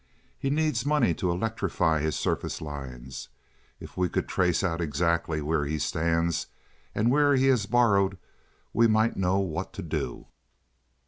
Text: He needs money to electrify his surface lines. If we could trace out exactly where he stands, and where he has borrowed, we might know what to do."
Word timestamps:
He 0.39 0.49
needs 0.49 0.83
money 0.83 1.13
to 1.13 1.29
electrify 1.29 1.99
his 1.99 2.15
surface 2.15 2.59
lines. 2.59 3.29
If 3.79 3.95
we 3.97 4.09
could 4.09 4.27
trace 4.27 4.63
out 4.63 4.81
exactly 4.81 5.41
where 5.43 5.63
he 5.65 5.77
stands, 5.77 6.47
and 6.95 7.11
where 7.11 7.35
he 7.35 7.45
has 7.49 7.67
borrowed, 7.67 8.17
we 8.73 8.87
might 8.87 9.15
know 9.15 9.37
what 9.37 9.73
to 9.73 9.83
do." 9.83 10.25